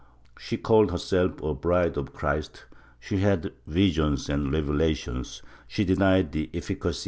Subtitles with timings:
[0.39, 2.63] She called herself a bride of Christ,
[2.99, 6.99] she had visions and revelations, she denied the efficacy of * MSS.